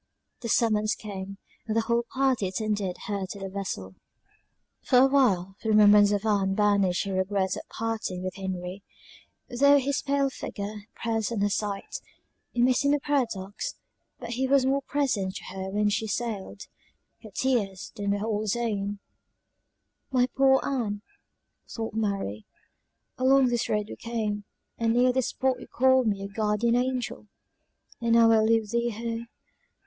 [0.39, 3.93] The summons came, and the whole party attended her to the vessel.
[4.81, 8.81] For a while the remembrance of Ann banished her regret at parting with Henry,
[9.47, 12.01] though his pale figure pressed on her sight;
[12.55, 13.75] it may seem a paradox,
[14.17, 16.61] but he was more present to her when she sailed;
[17.21, 18.97] her tears then were all his own.
[20.11, 21.03] "My poor Ann!"
[21.69, 22.47] thought Mary,
[23.19, 24.45] "along this road we came,
[24.79, 27.27] and near this spot you called me your guardian angel
[28.01, 29.27] and now I leave thee here!